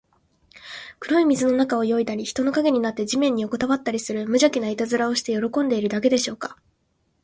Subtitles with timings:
[0.99, 6.57] 黒い水の中を泳いだり、人の影になって地面によこたわったりする、むじゃきないたずらをして喜んでいるだけでしょうか。